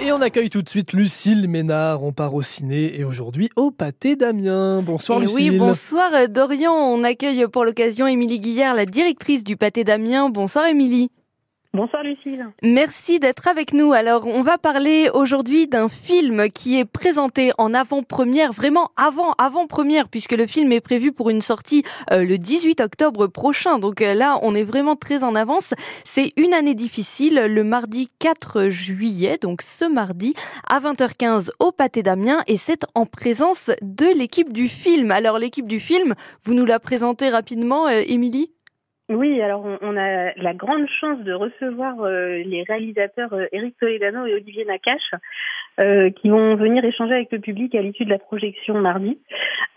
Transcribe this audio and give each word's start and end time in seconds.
Et 0.00 0.12
on 0.12 0.20
accueille 0.20 0.48
tout 0.48 0.62
de 0.62 0.68
suite 0.68 0.92
Lucille 0.92 1.48
Ménard. 1.48 2.04
On 2.04 2.12
part 2.12 2.32
au 2.34 2.42
ciné 2.42 2.98
et 3.00 3.02
aujourd'hui 3.02 3.50
au 3.56 3.72
pâté 3.72 4.14
d'Amiens. 4.14 4.80
Bonsoir 4.80 5.18
Et 5.18 5.22
Lucille. 5.22 5.50
Oui, 5.50 5.58
bonsoir 5.58 6.14
euh, 6.14 6.26
Dorian. 6.28 6.72
On 6.72 7.02
accueille 7.02 7.46
pour 7.48 7.64
l'occasion 7.64 8.06
Émilie 8.06 8.38
Guillard, 8.38 8.74
la 8.76 8.86
directrice 8.86 9.42
du 9.42 9.56
pâté 9.56 9.82
d'Amiens. 9.82 10.30
Bonsoir 10.30 10.66
Émilie. 10.66 11.10
Bonsoir 11.78 12.02
Lucille. 12.02 12.44
Merci 12.60 13.20
d'être 13.20 13.46
avec 13.46 13.72
nous. 13.72 13.92
Alors, 13.92 14.26
on 14.26 14.42
va 14.42 14.58
parler 14.58 15.10
aujourd'hui 15.14 15.68
d'un 15.68 15.88
film 15.88 16.48
qui 16.50 16.76
est 16.76 16.84
présenté 16.84 17.52
en 17.56 17.72
avant-première, 17.72 18.52
vraiment 18.52 18.90
avant 18.96 19.34
avant-première, 19.38 20.08
puisque 20.08 20.32
le 20.32 20.48
film 20.48 20.72
est 20.72 20.80
prévu 20.80 21.12
pour 21.12 21.30
une 21.30 21.40
sortie 21.40 21.84
euh, 22.10 22.24
le 22.24 22.36
18 22.36 22.80
octobre 22.80 23.28
prochain. 23.28 23.78
Donc 23.78 24.02
euh, 24.02 24.14
là, 24.14 24.40
on 24.42 24.56
est 24.56 24.64
vraiment 24.64 24.96
très 24.96 25.22
en 25.22 25.36
avance. 25.36 25.72
C'est 26.02 26.32
une 26.36 26.52
année 26.52 26.74
difficile, 26.74 27.46
le 27.48 27.62
mardi 27.62 28.10
4 28.18 28.70
juillet, 28.70 29.38
donc 29.40 29.62
ce 29.62 29.84
mardi 29.84 30.34
à 30.66 30.80
20h15 30.80 31.50
au 31.60 31.70
Pâté 31.70 32.02
d'Amiens, 32.02 32.42
et 32.48 32.56
c'est 32.56 32.86
en 32.96 33.06
présence 33.06 33.70
de 33.82 34.06
l'équipe 34.06 34.52
du 34.52 34.66
film. 34.66 35.12
Alors, 35.12 35.38
l'équipe 35.38 35.68
du 35.68 35.78
film, 35.78 36.16
vous 36.42 36.54
nous 36.54 36.64
la 36.64 36.80
présentez 36.80 37.28
rapidement, 37.28 37.86
euh, 37.86 38.02
Émilie? 38.04 38.50
Oui, 39.10 39.40
alors 39.40 39.64
on, 39.80 39.96
a 39.96 40.34
la 40.34 40.52
grande 40.52 40.86
chance 41.00 41.20
de 41.20 41.32
recevoir 41.32 41.98
euh, 42.02 42.42
les 42.44 42.62
réalisateurs 42.62 43.32
euh, 43.32 43.46
Eric 43.52 43.74
Toledano 43.78 44.26
et 44.26 44.34
Olivier 44.34 44.66
Nakache 44.66 45.14
euh, 45.80 46.10
qui 46.10 46.28
vont 46.28 46.56
venir 46.56 46.84
échanger 46.84 47.14
avec 47.14 47.32
le 47.32 47.38
public 47.38 47.74
à 47.74 47.80
l'issue 47.80 48.04
de 48.04 48.10
la 48.10 48.18
projection 48.18 48.74
mardi. 48.74 49.18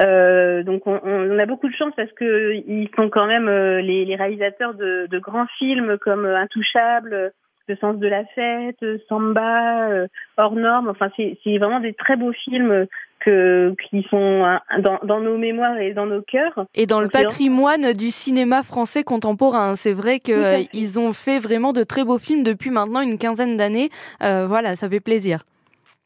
Donc 0.02 0.86
on, 0.86 1.40
a 1.40 1.46
beaucoup 1.46 1.70
de 1.70 1.76
chance 1.76 1.94
parce 1.96 2.12
que 2.12 2.56
ils 2.68 2.90
sont 2.96 3.10
quand 3.10 3.28
même 3.28 3.48
les, 3.80 4.16
réalisateurs 4.16 4.74
de, 4.74 5.20
grands 5.20 5.48
films 5.60 5.98
comme 6.00 6.26
euh, 6.26 6.38
Intouchable, 6.38 7.32
Le 7.70 7.76
sens 7.78 7.98
de 7.98 8.08
la 8.08 8.26
fête, 8.26 8.84
Samba, 9.08 10.08
Hors 10.36 10.56
normes. 10.56 10.90
Enfin 10.90 11.10
c'est 11.16 11.58
vraiment 11.58 11.80
des 11.80 11.94
très 11.94 12.18
beaux 12.18 12.34
films 12.34 12.86
que 13.26 13.74
qui 13.90 14.06
sont 14.10 14.44
hein, 14.44 14.62
dans, 14.80 15.00
dans 15.04 15.20
nos 15.20 15.38
mémoires 15.38 15.78
et 15.78 15.94
dans 15.94 16.06
nos 16.06 16.22
cœurs. 16.22 16.66
Et 16.76 16.86
dans 16.86 17.00
le 17.00 17.06
Donc, 17.06 17.14
patrimoine 17.14 17.94
du 17.94 18.10
cinéma 18.10 18.64
français 18.64 19.04
contemporain, 19.04 19.76
c'est 19.76 19.94
vrai 19.94 20.20
qu'ils 20.20 21.00
ont 21.00 21.14
fait 21.14 21.40
vraiment 21.40 21.74
de 21.74 21.84
très 21.84 22.04
beaux 22.04 22.18
films 22.18 22.44
depuis 22.44 22.70
maintenant 22.70 23.02
une 23.02 23.18
quinzaine 23.18 23.58
d'années. 23.58 23.90
Euh, 24.24 24.46
voilà, 24.48 24.76
ça 24.76 24.90
fait 24.90 25.00
plaisir. 25.00 25.44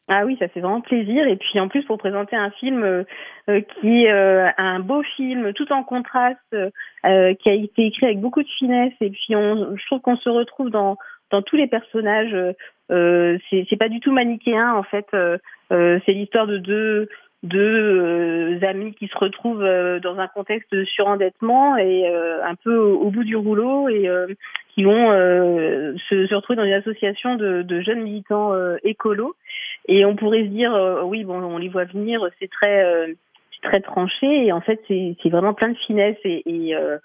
Ah 0.08 0.24
oui, 0.26 0.38
ça 0.38 0.48
fait 0.48 0.60
vraiment 0.60 0.82
plaisir. 0.82 1.26
Et 1.28 1.36
puis 1.36 1.60
en 1.60 1.68
plus, 1.68 1.84
pour 1.84 1.98
présenter 1.98 2.36
un 2.36 2.52
film 2.52 2.84
euh, 2.84 3.04
euh, 3.50 3.62
qui 3.62 4.04
est 4.04 4.12
euh, 4.12 4.48
un 4.58 4.80
beau 4.80 5.02
film, 5.16 5.52
tout 5.54 5.72
en 5.72 5.84
contraste, 5.84 6.38
euh, 6.54 7.34
qui 7.34 7.50
a 7.50 7.54
été 7.54 7.88
écrit 7.88 8.06
avec 8.06 8.20
beaucoup 8.20 8.44
de 8.44 8.50
finesse. 8.60 8.94
Et 9.02 9.10
puis 9.10 9.36
on, 9.36 9.76
je 9.76 9.86
trouve 9.88 10.02
qu'on 10.02 10.18
se 10.18 10.30
retrouve 10.30 10.70
dans 10.70 10.98
dans 11.32 11.42
tous 11.42 11.56
les 11.56 11.68
personnages. 11.68 12.36
Euh, 12.92 13.38
c'est 13.50 13.80
pas 13.80 13.90
du 13.90 14.00
tout 14.00 14.12
manichéen 14.12 14.74
en 14.74 14.84
fait. 14.84 15.08
Euh, 15.72 16.00
c'est 16.06 16.14
l'histoire 16.14 16.48
de 16.48 16.58
deux 16.58 17.10
deux 17.44 17.60
euh, 17.60 18.60
amis 18.64 18.96
qui 18.96 19.08
se 19.08 19.18
retrouvent 19.18 19.64
euh, 19.64 20.00
dans 20.00 20.18
un 20.18 20.28
contexte 20.28 20.72
de 20.72 20.84
surendettement 20.84 21.78
et 21.78 22.08
un 22.08 22.56
peu 22.56 22.76
au, 22.76 23.12
bout 23.12 23.24
du 23.24 23.36
rouleau 23.36 23.88
et 23.88 24.10
qui 24.74 24.84
vont 24.84 25.12
se, 25.12 26.34
retrouver 26.34 26.58
dans 26.58 26.64
une 26.64 26.74
association 26.74 27.36
de, 27.36 27.62
de 27.62 27.82
jeunes 27.82 28.02
militants 28.02 28.54
écolos. 28.84 29.36
Et 29.88 30.06
on 30.06 30.16
pourrait 30.16 30.44
se 30.44 30.50
dire, 30.50 30.74
oui, 31.06 31.24
bon, 31.24 31.42
on 31.44 31.60
les 31.60 31.70
voit 31.70 31.86
venir, 31.86 32.28
c'est 32.40 32.50
très, 32.50 33.16
très 33.66 33.82
tranché. 33.82 34.46
Et 34.46 34.52
en 34.52 34.62
fait, 34.62 34.80
c'est 34.88 35.30
vraiment 35.30 35.54
plein 35.54 35.70
de 35.70 35.78
finesse 35.88 36.18
et, 36.24 36.76
euh, 36.76 36.98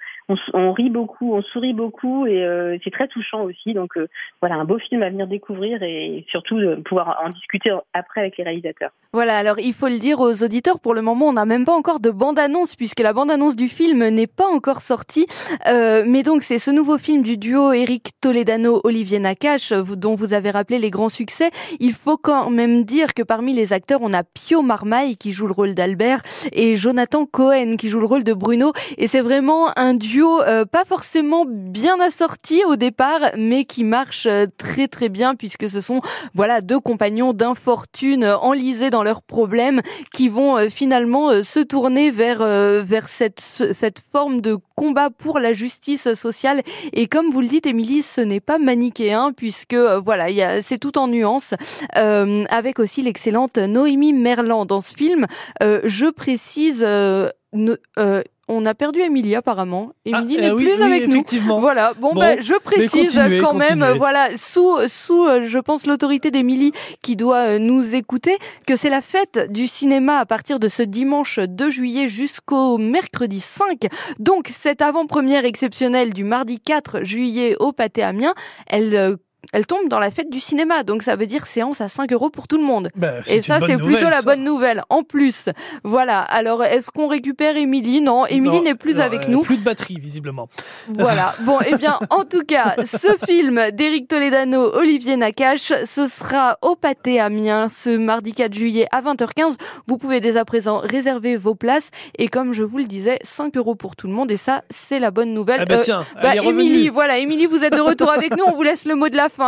on, 0.53 0.73
rit 0.73 0.91
beaucoup, 0.91 1.35
on 1.35 1.43
sourit 1.43 1.73
beaucoup 1.73 2.27
et 2.27 2.45
euh, 2.45 2.77
c'est 2.85 2.93
très 2.93 3.09
touchant 3.09 3.43
aussi. 3.43 3.75
Donc 3.75 3.97
euh, 3.97 4.07
voilà, 4.41 4.57
un 4.57 4.65
beau 4.65 4.79
film 4.79 5.03
à 5.03 5.11
venir 5.11 5.27
découvrir 5.27 5.83
et 5.83 6.25
surtout 6.31 6.59
pouvoir 6.85 7.21
en 7.25 7.31
discuter 7.31 7.71
après 7.93 8.21
avec 8.21 8.37
les 8.39 8.45
réalisateurs. 8.45 8.91
Voilà, 9.13 9.37
alors 9.39 9.59
il 9.59 9.73
faut 9.73 9.89
le 9.89 9.99
dire 9.99 10.21
aux 10.21 10.45
auditeurs, 10.45 10.79
pour 10.79 10.95
le 10.95 11.03
moment 11.03 11.27
on 11.27 11.33
n'a 11.33 11.45
même 11.45 11.65
pas 11.65 11.75
encore 11.75 11.99
de 11.99 12.11
bande-annonce 12.11 12.77
puisque 12.77 13.01
la 13.01 13.13
bande-annonce 13.13 13.57
du 13.57 13.67
film 13.67 14.07
n'est 14.09 14.29
pas 14.29 14.47
encore 14.47 14.83
sortie. 14.83 15.27
Euh, 15.67 16.05
mais 16.07 16.23
donc 16.23 16.43
c'est 16.43 16.59
ce 16.59 16.71
nouveau 16.71 16.97
film 16.97 17.23
du 17.23 17.37
duo 17.37 17.73
Eric 17.73 18.13
Toledano-Olivier 18.21 19.19
Nakache 19.19 19.73
vous- 19.73 19.97
dont 19.97 20.15
vous 20.15 20.33
avez 20.33 20.51
rappelé 20.51 20.79
les 20.79 20.91
grands 20.91 21.09
succès. 21.09 21.51
Il 21.81 21.93
faut 21.93 22.17
quand 22.17 22.51
même 22.51 22.85
dire 22.85 23.15
que 23.15 23.23
parmi 23.23 23.53
les 23.53 23.73
acteurs 23.73 24.01
on 24.03 24.13
a 24.13 24.23
Pio 24.23 24.63
Marmaille 24.63 25.17
qui 25.17 25.33
joue 25.33 25.49
le 25.49 25.53
rôle 25.53 25.75
d'Albert 25.75 26.23
et 26.53 26.77
Jonathan 26.77 27.27
Cohen 27.27 27.73
qui 27.79 27.89
joue 27.89 28.01
le 28.01 28.07
rôle 28.07 28.25
de 28.25 28.33
Bruno. 28.35 28.73
Et 28.99 29.07
c'est 29.07 29.21
vraiment 29.21 29.77
un 29.79 29.95
duo 29.95 30.43
euh, 30.43 30.65
pas 30.65 30.85
forcément 30.85 31.45
bien 31.47 32.01
assorti 32.01 32.63
au 32.67 32.77
départ 32.77 33.21
mais 33.37 33.65
qui 33.65 33.85
marche 33.85 34.27
euh, 34.27 34.47
très 34.59 34.89
très 34.89 35.09
bien 35.09 35.35
puisque 35.35 35.69
ce 35.69 35.81
sont 35.81 36.01
voilà 36.35 36.61
deux 36.61 36.81
compagnons 36.81 37.33
d'infortune 37.33 38.25
euh, 38.25 38.37
enlisés 38.39 38.91
dans 38.91 39.03
leurs 39.03 39.23
problèmes 39.23 39.81
qui 40.15 40.29
vont 40.29 40.57
euh, 40.59 40.69
finalement 40.69 41.43
se 41.43 41.61
tourner 41.61 42.11
vers 42.11 42.39
vers 42.83 43.09
cette 43.09 43.41
ce- 43.41 43.73
cette 43.73 44.01
forme 44.13 44.41
de 44.41 44.57
combat 44.77 45.11
pour 45.11 45.39
la 45.39 45.53
justice 45.53 46.15
sociale 46.15 46.63
et 46.93 47.07
comme 47.07 47.31
vous 47.31 47.41
le 47.41 47.47
dites 47.49 47.67
Émilie 47.67 48.03
ce 48.03 48.21
n'est 48.21 48.41
pas 48.41 48.59
manichéen 48.59 49.33
puisque 49.37 49.75
voilà 50.05 50.61
c'est 50.63 50.79
tout 50.79 50.97
en 50.99 51.09
nuances 51.09 51.55
avec 51.95 52.79
aussi 52.79 53.03
l'excellente 53.03 53.59
Noémie 53.59 54.13
Merlan 54.13 54.65
dans 54.65 54.81
ce 54.81 54.95
film 54.95 55.27
je 55.61 56.11
précise 56.11 56.40
euh, 56.83 57.31
no- 57.53 57.77
euh, 57.99 58.23
on 58.53 58.67
a 58.67 58.75
perdu 58.75 58.99
Émilie 59.01 59.37
apparemment. 59.37 59.93
Émilie 60.05 60.37
Ah, 60.39 60.41
n'est 60.41 60.51
euh, 60.51 60.55
oui, 60.55 60.65
plus 60.65 60.75
oui, 60.75 60.83
avec 60.83 61.07
nous. 61.07 61.15
effectivement. 61.15 61.61
Voilà. 61.61 61.93
Bon, 62.01 62.15
Bon, 62.15 62.21
ben, 62.21 62.41
je 62.41 62.55
précise 62.55 63.15
quand 63.15 63.29
même, 63.29 63.43
continuez. 63.43 63.87
euh, 63.87 63.95
voilà, 63.95 64.37
sous 64.37 64.77
sous, 64.89 65.25
euh, 65.25 65.43
je 65.45 65.59
pense 65.61 65.87
l'autorité 65.87 66.33
d'Émilie 66.33 66.73
qui 67.01 67.15
doit 67.15 67.37
euh, 67.55 67.59
nous 67.61 67.95
écouter, 67.95 68.37
que 68.67 68.75
c'est 68.75 68.91
la 68.91 69.03
fête 69.03 69.53
du 69.53 69.69
cinéma 69.69 70.19
à 70.19 70.27
partir 70.27 70.59
de 70.59 70.69
ce 70.69 70.83
dimanche 70.83 71.39
2 71.39 71.71
juillet 71.71 72.09
jusqu'au 72.09 72.77
mercredi 72.77 73.39
5. 73.39 73.87
Donc 74.19 74.49
cette 74.51 74.83
avant-première 74.83 75.45
exceptionnelle 75.45 76.13
du 76.13 76.25
mardi 76.25 76.59
4 76.59 77.05
juillet 77.05 77.55
au 77.61 77.71
Pâté 77.73 78.03
Amiens, 78.03 78.35
elle 78.67 78.97
euh, 78.97 79.17
elle 79.53 79.67
tombe 79.67 79.89
dans 79.89 79.99
la 79.99 80.11
fête 80.11 80.31
du 80.31 80.41
cinéma, 80.41 80.83
donc 80.83 81.03
ça 81.03 81.17
veut 81.17 81.27
dire 81.27 81.47
séance 81.47 81.81
à 81.81 81.89
5 81.89 82.13
euros 82.13 82.31
pour 82.31 82.49
tout 82.49 82.57
le 82.57 82.65
monde. 82.65 82.91
Bah, 82.95 83.15
Et 83.29 83.43
ça, 83.43 83.59
c'est 83.61 83.77
plutôt 83.77 84.09
la 84.09 84.23
bonne 84.23 84.45
nouvelle. 84.45 84.83
En 84.89 85.03
plus, 85.03 85.49
voilà. 85.85 86.21
Alors, 86.21 86.65
est-ce 86.65 86.91
qu'on 86.91 87.09
récupère 87.09 87.57
Émilie? 87.57 88.01
Non, 88.01 88.27
Émilie 88.27 88.61
n'est 88.61 88.75
plus 88.75 88.95
non, 88.97 89.01
avec 89.01 89.23
euh, 89.25 89.29
nous. 89.29 89.43
Plus 89.43 89.57
de 89.59 89.63
batterie, 89.65 89.99
visiblement. 90.01 90.49
Voilà. 90.89 91.35
Bon, 91.41 91.59
eh 91.67 91.75
bien, 91.77 91.99
en 92.11 92.25
tout 92.25 92.43
cas, 92.47 92.77
ce 92.85 93.17
film 93.27 93.71
d'Éric 93.73 94.09
Toledano, 94.09 94.73
Olivier 94.75 95.17
Nakache, 95.17 95.73
ce 95.85 96.07
sera 96.07 96.59
au 96.63 96.77
Pâté 96.77 97.19
Amiens 97.19 97.69
ce 97.69 97.91
mardi 97.97 98.33
4 98.35 98.53
juillet 98.55 98.87
à 98.93 99.01
20h15. 99.01 99.57
Vous 99.87 99.97
pouvez 99.97 100.21
dès 100.21 100.37
à 100.37 100.45
présent 100.45 100.79
réserver 100.79 101.37
vos 101.37 101.55
places. 101.55 101.91
Et 102.19 102.29
comme 102.29 102.53
je 102.53 102.63
vous 102.63 102.79
le 102.79 102.85
disais, 102.85 103.19
5 103.23 103.57
euros 103.57 103.75
pour 103.75 103.97
tout 103.97 104.07
le 104.07 104.13
monde. 104.13 104.31
Et 104.31 104.37
ça, 104.37 104.63
c'est 104.71 104.99
la 104.99 105.11
bonne 105.11 105.33
nouvelle. 105.33 105.61
Ah 105.63 105.65
bah 105.65 105.77
Euh, 105.77 105.83
tiens, 105.83 106.05
bah, 106.23 106.35
est 106.37 106.41
revenue. 106.41 106.65
Émilie, 106.65 106.89
voilà, 106.91 107.19
Émilie, 107.19 107.47
vous 107.47 107.65
êtes 107.65 107.75
de 107.75 107.81
retour 107.81 108.11
avec 108.11 108.37
nous. 108.37 108.45
On 108.47 108.53
vous 108.55 108.63
laisse 108.63 108.85
le 108.85 108.95
mot 108.95 109.09
de 109.09 109.17
la 109.17 109.29
fin. 109.29 109.40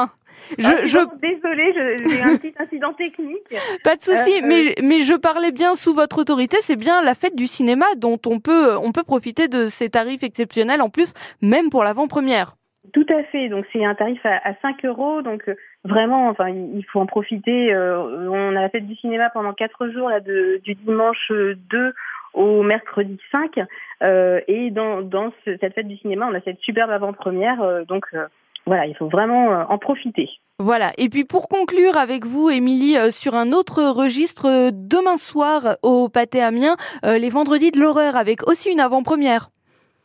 Je, 0.58 0.66
Ah, 0.66 0.84
je, 0.84 0.98
bon, 0.98 1.10
désolée, 1.22 1.72
j'ai 1.74 2.20
un 2.22 2.36
petit 2.36 2.54
incident 2.58 2.92
technique. 2.94 3.46
pas 3.84 3.96
de 3.96 4.02
souci, 4.02 4.40
Euh, 4.42 4.46
mais, 4.46 4.74
mais 4.82 5.00
je 5.00 5.14
parlais 5.14 5.52
bien 5.52 5.74
sous 5.74 5.94
votre 5.94 6.18
autorité. 6.20 6.56
C'est 6.60 6.76
bien 6.76 7.02
la 7.02 7.14
fête 7.14 7.36
du 7.36 7.46
cinéma 7.46 7.86
dont 7.96 8.18
on 8.26 8.40
peut, 8.40 8.76
on 8.76 8.92
peut 8.92 9.04
profiter 9.04 9.46
de 9.48 9.68
ces 9.68 9.88
tarifs 9.90 10.22
exceptionnels 10.24 10.80
en 10.82 10.88
plus, 10.90 11.14
même 11.42 11.70
pour 11.70 11.84
l'avant-première. 11.84 12.54
Tout 12.92 13.06
à 13.10 13.22
fait. 13.24 13.48
Donc 13.48 13.64
c'est 13.72 13.84
un 13.84 13.94
tarif 13.94 14.20
à, 14.26 14.36
à 14.48 14.54
5 14.62 14.84
euros. 14.84 15.22
Donc 15.22 15.48
euh, 15.48 15.54
vraiment, 15.84 16.28
enfin, 16.28 16.48
il 16.48 16.84
faut 16.92 17.00
en 17.00 17.06
profiter. 17.06 17.72
Euh, 17.72 18.28
on 18.28 18.56
a 18.56 18.60
la 18.62 18.68
fête 18.68 18.86
du 18.86 18.96
cinéma 18.96 19.30
pendant 19.30 19.52
quatre 19.52 19.88
jours 19.90 20.08
là, 20.10 20.20
de, 20.20 20.60
du 20.64 20.74
dimanche 20.74 21.30
2 21.30 21.94
au 22.34 22.62
mercredi 22.62 23.18
5. 23.30 23.60
Euh, 24.02 24.40
et 24.48 24.70
dans, 24.70 25.02
dans 25.02 25.30
ce- 25.44 25.56
cette 25.60 25.74
fête 25.74 25.86
du 25.86 25.96
cinéma, 25.98 26.26
on 26.30 26.34
a 26.34 26.40
cette 26.40 26.58
superbe 26.60 26.90
avant-première. 26.90 27.62
euh, 27.62 27.84
donc 27.84 28.06
euh, 28.14 28.26
voilà, 28.66 28.86
il 28.86 28.94
faut 28.96 29.08
vraiment 29.08 29.52
euh, 29.52 29.64
en 29.68 29.78
profiter. 29.78 30.28
Voilà. 30.58 30.92
Et 30.98 31.08
puis 31.08 31.24
pour 31.24 31.48
conclure 31.48 31.96
avec 31.96 32.24
vous, 32.24 32.50
Émilie, 32.50 32.96
euh, 32.96 33.10
sur 33.10 33.34
un 33.34 33.52
autre 33.52 33.82
registre, 33.82 34.46
euh, 34.46 34.70
demain 34.72 35.16
soir 35.16 35.76
au 35.82 36.08
Pâté 36.08 36.40
Amiens, 36.40 36.76
les 37.02 37.28
vendredis 37.28 37.70
de 37.70 37.80
l'horreur 37.80 38.16
avec 38.16 38.46
aussi 38.48 38.70
une 38.70 38.80
avant-première. 38.80 39.48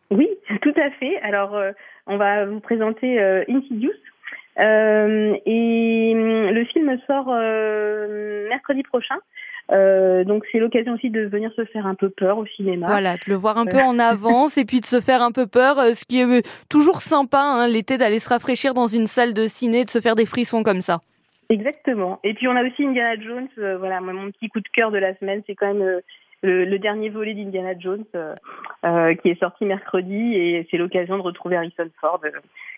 Oui, 0.10 0.28
tout 0.62 0.74
à 0.78 0.90
fait. 0.92 1.20
Alors, 1.22 1.56
on 2.08 2.18
va 2.18 2.46
vous 2.46 2.60
présenter 2.60 3.20
Insidious. 3.50 3.92
Euh, 4.59 5.36
et 5.45 6.13
hum, 6.15 6.50
le 6.50 6.65
film 6.65 6.98
sort 7.06 7.27
euh, 7.30 8.48
mercredi 8.50 8.83
prochain. 8.83 9.18
Euh, 9.71 10.24
donc 10.24 10.45
c'est 10.51 10.59
l'occasion 10.59 10.94
aussi 10.94 11.09
de 11.09 11.25
venir 11.25 11.51
se 11.56 11.65
faire 11.65 11.86
un 11.86 11.95
peu 11.95 12.09
peur 12.09 12.38
au 12.38 12.45
cinéma. 12.45 12.88
Voilà, 12.88 13.15
de 13.15 13.24
le 13.27 13.36
voir 13.36 13.57
un 13.57 13.65
peu 13.65 13.81
en 13.81 14.00
avance 14.00 14.57
et 14.57 14.65
puis 14.65 14.80
de 14.80 14.86
se 14.86 15.01
faire 15.01 15.21
un 15.21 15.31
peu 15.31 15.45
peur, 15.45 15.75
ce 15.94 16.06
qui 16.06 16.21
est 16.21 16.69
toujours 16.69 17.01
sympa 17.01 17.39
hein, 17.39 17.68
l'été 17.68 17.98
d'aller 17.98 18.19
se 18.19 18.30
rafraîchir 18.30 18.74
dans 18.74 18.88
une 18.88 19.07
salle 19.07 19.33
de 19.33 19.45
ciné, 19.45 19.83
de 19.83 19.89
se 19.89 20.00
faire 20.00 20.15
des 20.15 20.25
frissons 20.25 20.63
comme 20.63 20.81
ça. 20.81 21.01
Exactement. 21.50 22.19
Et 22.24 22.33
puis 22.33 22.48
on 22.48 22.56
a 22.56 22.63
aussi 22.63 22.86
Indiana 22.86 23.21
Jones. 23.21 23.50
voilà, 23.77 24.00
mon 24.00 24.31
petit 24.31 24.48
coup 24.48 24.62
de 24.62 24.68
cœur 24.74 24.92
de 24.92 24.98
la 24.98 25.15
semaine, 25.18 25.44
c'est 25.45 25.56
quand 25.56 25.74
même 25.74 26.01
le, 26.44 26.80
dernier 26.80 27.09
volet 27.09 27.33
d'Indiana 27.33 27.77
Jones 27.77 28.06
qui 29.21 29.30
est 29.30 29.39
sorti 29.39 29.65
mercredi 29.65 30.33
et 30.33 30.65
c'est 30.71 30.77
l'occasion 30.77 31.18
de 31.18 31.24
retrouver 31.24 31.57
Harrison 31.57 31.89
Ford, 32.00 32.21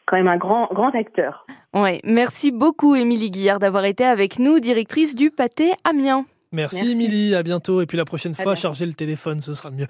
quand 0.10 0.18
même 0.18 0.28
un 0.28 0.38
grand, 0.38 0.68
grand 0.74 0.94
acteur. 0.96 1.46
Ouais, 1.74 2.02
merci 2.04 2.52
beaucoup 2.52 2.96
Émilie 2.96 3.30
Guillard 3.30 3.60
d'avoir 3.60 3.86
été 3.86 4.04
avec 4.04 4.40
nous, 4.40 4.60
directrice 4.60 5.14
du 5.14 5.30
Pâté 5.30 5.72
Amiens. 5.84 6.26
Merci, 6.52 6.90
Émilie, 6.90 7.36
à 7.36 7.44
bientôt. 7.44 7.80
Et 7.82 7.86
puis 7.86 7.96
la 7.96 8.06
prochaine 8.06 8.34
fois, 8.34 8.56
chargez 8.56 8.88
le 8.88 8.94
téléphone, 8.94 9.40
ce 9.40 9.54
sera 9.54 9.70
mieux. 9.70 9.86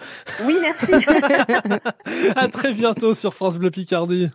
Oui, 0.45 0.57
merci. 0.62 0.92
à 2.36 2.50
très 2.50 2.74
bientôt 2.74 3.13
sur 3.13 3.33
France 3.33 3.57
Bleu 3.57 3.71
Picardie. 3.71 4.30